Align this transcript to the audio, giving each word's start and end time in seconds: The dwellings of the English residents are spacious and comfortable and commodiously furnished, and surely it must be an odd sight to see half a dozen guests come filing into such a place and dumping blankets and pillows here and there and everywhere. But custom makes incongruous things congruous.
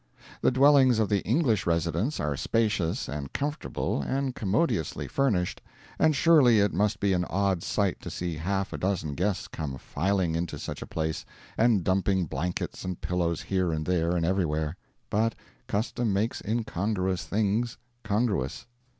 The 0.41 0.49
dwellings 0.49 0.97
of 0.97 1.09
the 1.09 1.21
English 1.25 1.67
residents 1.67 2.19
are 2.19 2.35
spacious 2.35 3.07
and 3.07 3.31
comfortable 3.33 4.01
and 4.01 4.33
commodiously 4.33 5.07
furnished, 5.07 5.61
and 5.99 6.15
surely 6.15 6.59
it 6.59 6.73
must 6.73 6.99
be 6.99 7.13
an 7.13 7.23
odd 7.25 7.61
sight 7.61 7.99
to 8.01 8.09
see 8.09 8.37
half 8.37 8.73
a 8.73 8.79
dozen 8.79 9.13
guests 9.13 9.47
come 9.47 9.77
filing 9.77 10.33
into 10.33 10.57
such 10.57 10.81
a 10.81 10.87
place 10.87 11.23
and 11.55 11.83
dumping 11.83 12.25
blankets 12.25 12.83
and 12.83 12.99
pillows 12.99 13.43
here 13.43 13.71
and 13.71 13.85
there 13.85 14.15
and 14.15 14.25
everywhere. 14.25 14.75
But 15.11 15.35
custom 15.67 16.11
makes 16.11 16.41
incongruous 16.43 17.25
things 17.25 17.77
congruous. 18.03 18.65